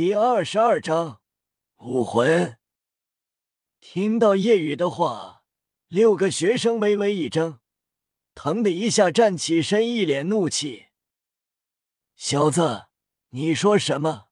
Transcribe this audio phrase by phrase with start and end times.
[0.00, 1.22] 第二十二章
[1.78, 2.56] 武魂。
[3.80, 5.42] 听到叶雨的话，
[5.88, 7.58] 六个学生微微一怔，
[8.32, 10.86] 腾的一下站起身，一脸怒气
[12.14, 12.86] ：“小子，
[13.30, 14.28] 你说什么？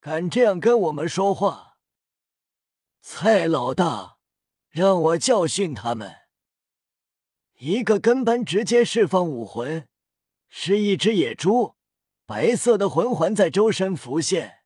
[0.00, 1.76] 敢这样跟我们说话？
[3.02, 4.16] 蔡老大，
[4.70, 6.20] 让我教训他们！”
[7.60, 9.86] 一个跟班直接释放武魂，
[10.48, 11.76] 是一只野猪。
[12.28, 14.58] 白色的魂环在周身浮现，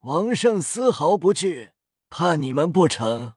[0.00, 1.70] 王胜丝毫不惧，
[2.10, 3.34] 怕你们不成？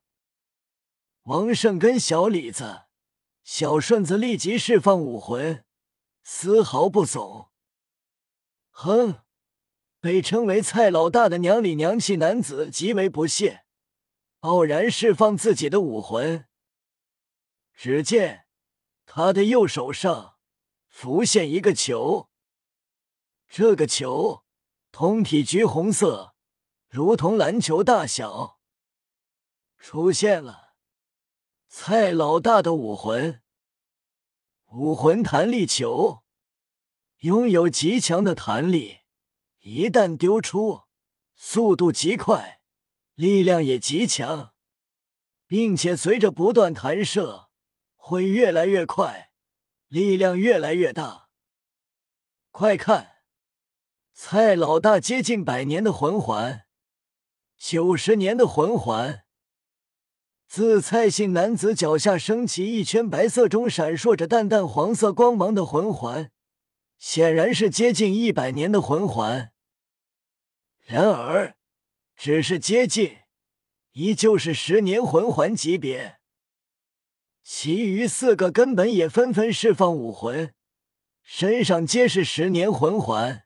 [1.25, 2.85] 王胜跟小李子、
[3.43, 5.63] 小顺子立即释放武魂，
[6.23, 7.51] 丝毫不怂。
[8.71, 9.19] 哼，
[9.99, 13.65] 被称为蔡老大的娘里娘气男子极为不屑，
[14.39, 16.47] 傲然释放自己的武魂。
[17.75, 18.47] 只见
[19.05, 20.37] 他的右手上
[20.87, 22.31] 浮现一个球。
[23.47, 24.43] 这个球
[24.91, 26.35] 通体橘红色，
[26.89, 28.59] 如同篮球大小。
[29.77, 30.75] 出现了
[31.67, 33.43] 蔡老大的武魂——
[34.71, 36.23] 武魂弹力球，
[37.19, 39.01] 拥有极强的弹力，
[39.59, 40.83] 一旦丢出，
[41.35, 42.61] 速度极快，
[43.13, 44.53] 力量也极强，
[45.45, 47.49] 并且随着不断弹射，
[47.95, 49.31] 会越来越快，
[49.87, 51.29] 力量越来越大。
[52.51, 53.14] 快看！
[54.17, 56.63] 蔡老大接近百年的魂环，
[57.57, 59.25] 九十年的魂环。
[60.47, 66.31] 自蔡姓男子脚下升起一圈白色中闪烁着淡淡黄色光芒的魂环，
[66.97, 69.51] 显然是接近一百年的魂环。
[70.85, 71.57] 然而，
[72.15, 73.17] 只是接近，
[73.91, 76.19] 依旧是十年魂环级别。
[77.43, 80.53] 其余四个根本也纷纷释放武魂，
[81.21, 83.44] 身上皆是十年魂环。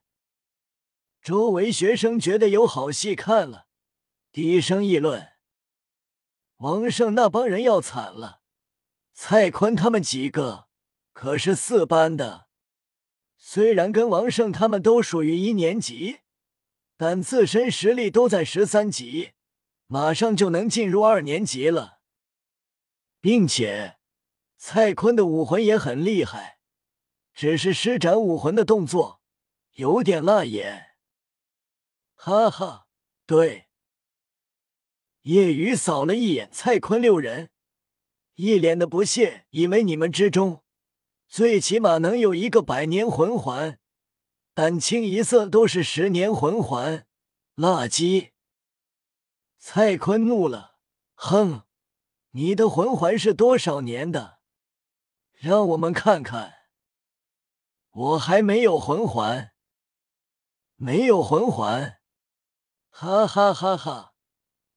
[1.29, 3.67] 周围学生觉得有好戏看了，
[4.31, 5.33] 低声议论
[6.57, 8.41] ：“王胜那帮人要惨了，
[9.13, 10.69] 蔡坤他们几个
[11.13, 12.47] 可是四班的，
[13.37, 16.21] 虽然跟王胜他们都属于一年级，
[16.97, 19.33] 但自身实力都在十三级，
[19.85, 21.99] 马上就能进入二年级了。
[23.21, 23.99] 并且
[24.57, 26.57] 蔡坤的武魂也很厉害，
[27.35, 29.21] 只是施展武魂的动作
[29.73, 30.87] 有点辣眼。”
[32.21, 32.87] 哈哈，
[33.25, 33.69] 对。
[35.21, 37.49] 叶雨扫了一眼蔡坤六人，
[38.35, 40.61] 一脸的不屑，以为你们之中
[41.29, 43.79] 最起码能有一个百年魂环，
[44.53, 47.07] 但清一色都是十年魂环，
[47.55, 48.31] 垃圾。
[49.57, 50.77] 蔡坤怒了，
[51.13, 51.63] 哼，
[52.31, 54.39] 你的魂环是多少年的？
[55.31, 56.53] 让我们看看。
[57.91, 59.53] 我还没有魂环，
[60.75, 61.98] 没有魂环。
[62.89, 64.13] 哈哈哈哈！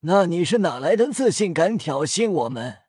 [0.01, 2.83] 那你是哪来的自信，敢挑衅我们？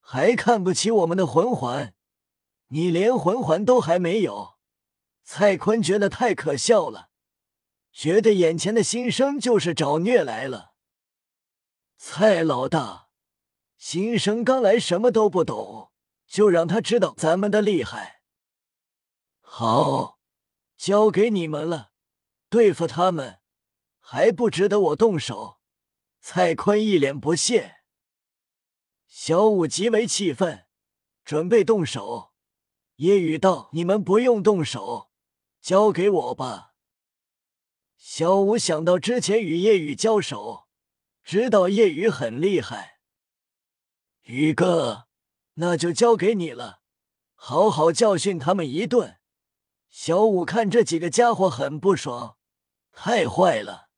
[0.00, 1.94] 还看不起我们的魂环？
[2.68, 4.58] 你连魂环都还没有！
[5.22, 7.10] 蔡坤觉得太可笑了，
[7.92, 10.74] 觉得眼前的新生就是找虐来了。
[11.96, 13.08] 蔡老大，
[13.78, 15.92] 新生刚来，什么都不懂，
[16.26, 18.22] 就让他知道咱们的厉害。
[19.40, 20.18] 好，
[20.76, 21.92] 交给你们了，
[22.50, 23.40] 对付他们。
[24.06, 25.60] 还不值得我动手？
[26.20, 27.76] 蔡坤一脸不屑。
[29.06, 30.66] 小五极为气愤，
[31.24, 32.34] 准备动手。
[32.96, 35.10] 叶雨道：“你们不用动手，
[35.62, 36.74] 交给我吧。”
[37.96, 40.68] 小五想到之前与叶雨交手，
[41.22, 43.00] 知道叶雨很厉害。
[44.24, 45.08] 宇哥，
[45.54, 46.82] 那就交给你了，
[47.34, 49.18] 好好教训他们一顿。
[49.88, 52.36] 小五看这几个家伙很不爽，
[52.92, 53.88] 太坏了。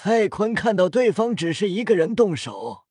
[0.00, 2.84] 蔡坤看到对方只是一个人动手，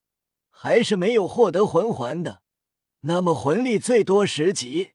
[0.49, 2.41] 还是没有获得魂环的，
[2.99, 4.91] 那么魂力最多十级，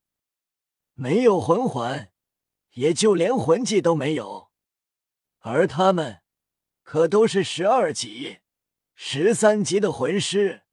[0.92, 2.12] 没有魂环，
[2.72, 4.50] 也就连魂技都没有。
[5.38, 6.20] 而他们
[6.82, 8.40] 可都是十二级、
[8.94, 10.64] 十三级的魂师，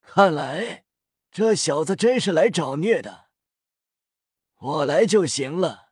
[0.00, 0.86] 看来
[1.30, 3.26] 这小子真是来找虐的。
[4.58, 5.90] 我来就行了。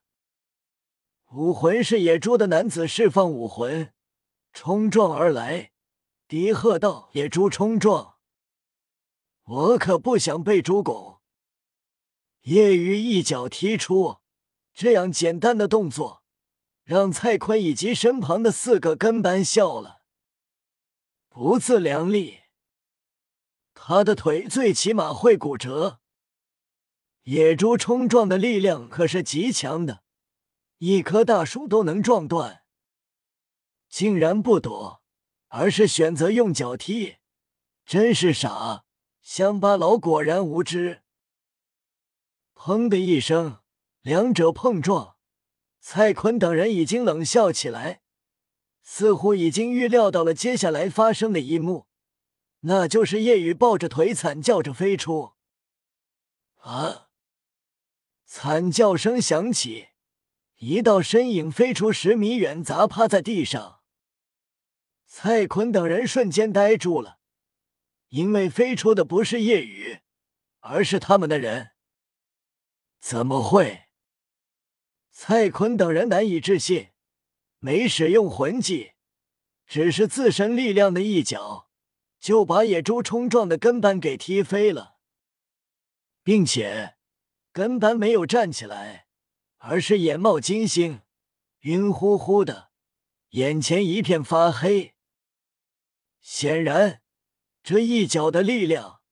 [1.32, 3.92] 武魂是野猪的男子释放武魂。
[4.52, 5.72] 冲撞而来，
[6.28, 8.16] 低喝道：“野猪冲撞！
[9.44, 11.20] 我可不想被猪拱。”
[12.43, 14.19] 叶雨一脚踢出，
[14.75, 16.22] 这样简单的动作
[16.84, 20.02] 让蔡坤以及身旁的四个跟班笑了。
[21.28, 22.40] 不自量力，
[23.72, 26.00] 他的腿最起码会骨折。
[27.22, 30.02] 野猪冲撞的力量可是极强的，
[30.78, 32.61] 一棵大树都能撞断，
[33.92, 35.02] 竟然不躲，
[35.48, 37.16] 而是选择用脚踢，
[37.84, 38.86] 真是傻！
[39.20, 41.02] 乡巴佬果然无知。
[42.54, 43.58] 砰的一声，
[44.00, 45.16] 两者碰撞，
[45.78, 48.00] 蔡坤等人已经冷笑起来，
[48.82, 51.86] 似乎已经预料到了接下来发生的一幕，
[52.60, 55.34] 那就是叶雨抱着腿惨叫着飞出。
[56.60, 57.08] 啊！
[58.24, 59.88] 惨叫声响起，
[60.60, 63.80] 一道身影飞出十米远，砸趴在地上。
[65.14, 67.18] 蔡坤等人瞬间呆住了，
[68.08, 70.00] 因为飞出的不是夜雨，
[70.60, 71.72] 而是他们的人。
[72.98, 73.82] 怎么会？
[75.10, 76.92] 蔡坤等人难以置信，
[77.58, 78.92] 没使用魂技，
[79.66, 81.68] 只是自身力量的一脚，
[82.18, 84.96] 就把野猪冲撞的跟班给踢飞了。
[86.24, 86.96] 并且
[87.52, 89.08] 根本没有站起来，
[89.58, 91.02] 而是眼冒金星，
[91.60, 92.70] 晕乎乎的，
[93.32, 94.94] 眼前一片发黑。
[96.22, 97.02] 显然，
[97.62, 99.02] 这一脚的力量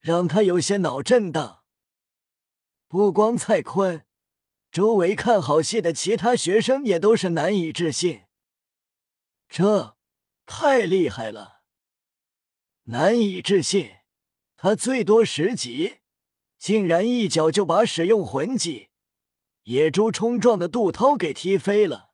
[0.00, 1.62] 让他有些脑震荡。
[2.88, 4.04] 不光蔡坤，
[4.70, 8.24] 周围看好戏的其他学生也都是难以置信。
[9.48, 9.96] 这
[10.44, 11.62] 太厉害了，
[12.84, 13.98] 难以置信，
[14.56, 15.98] 他最多十级。
[16.58, 18.88] 竟然一脚就把使用魂技
[19.64, 22.12] 野猪冲撞的杜涛给踢飞了，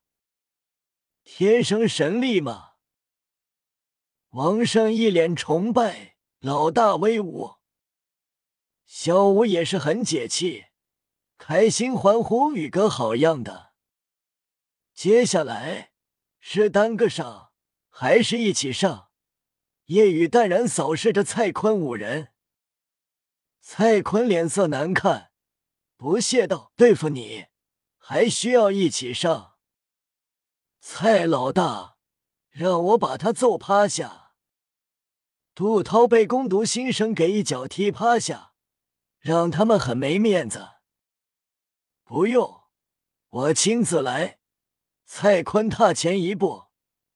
[1.22, 2.71] 天生神力吗？
[4.32, 7.56] 王胜一脸崇拜，老大威武。
[8.86, 10.68] 小五也是很解气，
[11.36, 13.74] 开心欢呼，宇哥好样的。
[14.94, 15.92] 接下来
[16.40, 17.52] 是单个上
[17.90, 19.10] 还是一起上？
[19.86, 22.32] 叶雨淡然扫视着蔡坤五人。
[23.60, 25.32] 蔡坤脸色难看，
[25.98, 27.48] 不屑道：“对付你，
[27.98, 29.56] 还需要一起上？
[30.80, 31.98] 蔡老大，
[32.48, 34.20] 让我把他揍趴下。”
[35.54, 38.54] 杜涛被攻读新生给一脚踢趴下，
[39.18, 40.70] 让他们很没面子。
[42.04, 42.62] 不用，
[43.28, 44.38] 我亲自来。
[45.04, 46.68] 蔡坤踏前一步，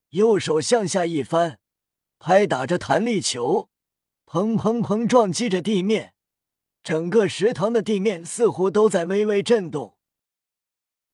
[0.09, 1.59] 右手向下一翻，
[2.19, 3.71] 拍打着弹力球，
[4.27, 6.13] 砰砰砰撞击着地面。
[6.83, 9.97] 整个食堂的地面似乎都在微微震动，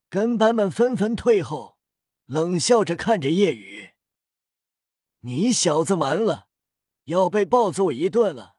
[0.09, 1.77] 跟班们纷纷退后，
[2.25, 3.91] 冷笑着看着叶雨
[5.21, 6.49] ：“你小子完了，
[7.05, 8.55] 要被暴揍一顿了。”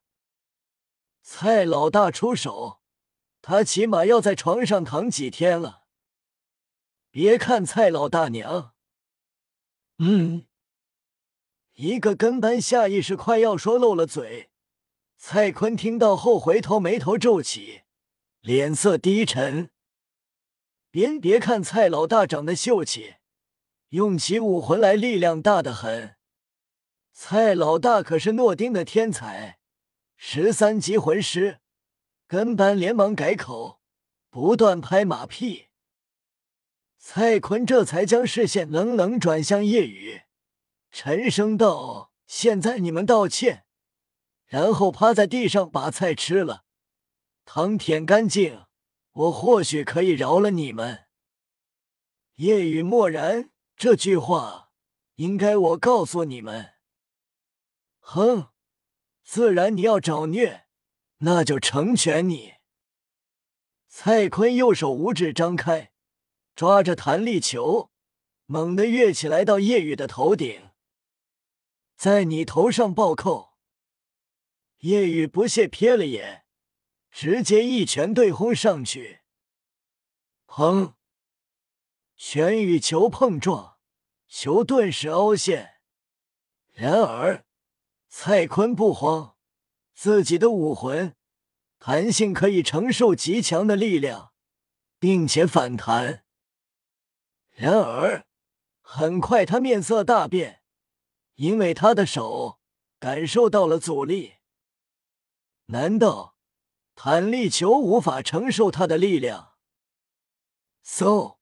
[1.23, 2.81] 蔡老大出手，
[3.41, 5.85] 他起码要在床上躺几天了。
[7.11, 8.75] 别看蔡老大娘，
[9.99, 10.47] 嗯，
[11.75, 14.51] 一个跟班下意识快要说漏了嘴。
[15.17, 17.83] 蔡坤听到后，回头眉头皱起，
[18.41, 19.71] 脸色低沉。
[20.91, 23.15] 别别看蔡老大长得秀气，
[23.91, 26.17] 用起武魂来力量大的很。
[27.17, 29.61] 蔡老大可是诺丁的天才，
[30.17, 31.61] 十三级魂师。
[32.27, 33.81] 跟班连忙改口，
[34.31, 35.69] 不断拍马屁。
[36.99, 40.23] 蔡坤这才将视线冷冷转向叶雨，
[40.91, 43.65] 沉声道：“现在你们道歉。”
[44.47, 46.65] 然后趴在地上把菜吃了，
[47.45, 48.65] 汤舔干净，
[49.13, 51.05] 我或许可以饶了你们。
[52.37, 54.73] 夜雨默然，这句话
[55.15, 56.74] 应该我告诉你们。
[58.07, 58.51] 哼，
[59.23, 60.67] 自然你要找虐，
[61.19, 62.55] 那就成全你。
[63.89, 65.93] 蔡坤右手五指张开，
[66.55, 67.91] 抓着弹力球，
[68.45, 70.71] 猛地跃起来到夜雨的头顶，
[71.97, 73.55] 在你头上暴扣。
[74.81, 76.45] 叶雨不屑瞥了眼，
[77.11, 79.23] 直接一拳对轰上去。
[80.47, 80.95] 砰！
[82.17, 83.79] 拳与球碰撞，
[84.29, 85.81] 球顿时凹陷。
[86.73, 87.47] 然而
[88.27, 89.37] 蔡坤不慌，
[89.93, 91.15] 自己的武魂
[91.79, 94.33] 弹性可以承受极强的力量，
[94.99, 96.25] 并且反弹。
[97.51, 98.25] 然而
[98.81, 100.63] 很快他面色大变，
[101.35, 102.59] 因为他的手
[102.99, 104.37] 感受到了阻力。
[105.67, 106.39] 难道
[106.95, 109.53] 弹力球无法承受他的力量
[110.83, 111.37] ？so，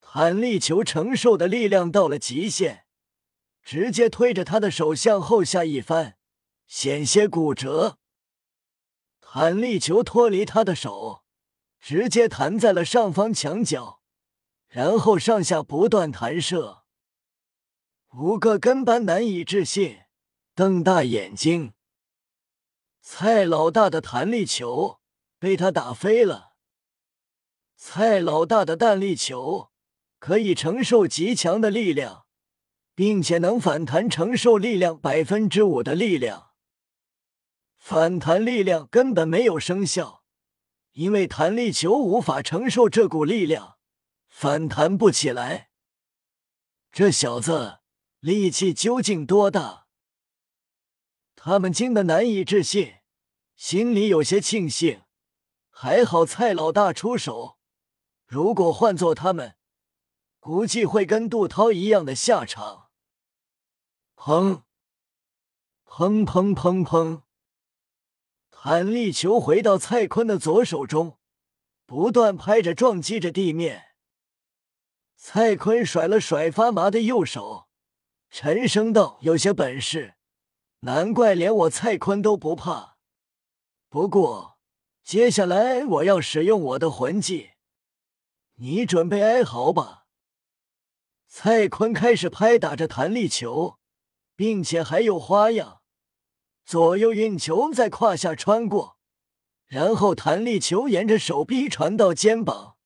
[0.00, 2.86] 弹力球承受的力量到了极限，
[3.70, 6.16] 直接推着他的手向后下一翻，
[6.66, 7.98] 险些骨折。
[9.20, 11.22] 弹力球脱离他的手，
[11.78, 14.00] 直接弹在了上方墙角，
[14.68, 16.84] 然后上下不断弹射。
[18.14, 19.98] 五个跟班难以置信，
[20.54, 21.74] 瞪大眼睛。
[23.02, 24.98] 蔡老大的弹力球
[25.38, 26.54] 被他打飞了，
[27.76, 29.68] 蔡老大的弹力球
[30.18, 32.24] 可以承受极强的力量，
[32.98, 36.50] 并且能反弹承受力量百分之五的力量。
[37.76, 40.24] 反弹力量根本没有生效，
[40.94, 43.78] 因为弹力球无法承受这股力量，
[44.26, 45.70] 反弹不起来。
[46.90, 47.78] 这小子
[48.18, 49.86] 力气究竟多大？
[51.36, 52.94] 他们惊得难以置信，
[53.54, 55.02] 心里有些庆幸，
[55.70, 57.58] 还好蔡老大出手。
[58.26, 59.54] 如果换做他们，
[60.40, 62.87] 估计会跟杜涛一样的下场。
[64.28, 64.60] 砰！
[65.86, 67.22] 砰砰砰砰！
[68.50, 71.16] 弹力球回到蔡坤的左手中，
[71.86, 73.94] 不断拍着，撞击着地面。
[75.16, 77.70] 蔡坤甩了甩发麻的右手，
[78.28, 80.16] 沉声道：“有些本事。”
[80.80, 82.98] 难怪连我蔡坤都不怕。
[83.88, 84.58] 不过
[85.02, 87.52] 接下来我要使用我的魂技，
[88.56, 90.04] 你准备哀嚎吧。
[91.26, 93.78] 蔡坤开始拍打着弹力球，
[94.38, 95.80] 并且还有花样，
[96.64, 98.96] 左右运球在胯下穿过，
[99.66, 102.76] 然后弹力球沿着手臂传到肩膀，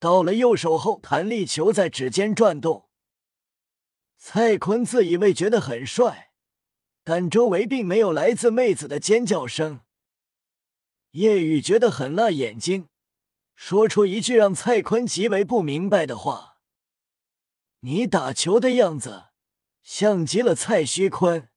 [0.00, 2.88] 到了右手后，弹力球在指尖转动。
[4.16, 6.32] 蔡坤自以为觉得很帅。
[7.04, 9.82] 但周围并没有来自妹子的尖叫声。
[11.12, 12.88] 叶雨觉得很辣眼睛，
[13.54, 16.58] 说出一句让蔡坤极为不明白的话
[17.80, 19.27] ：“你打球的样子，
[19.90, 21.48] 像极了蔡徐坤。”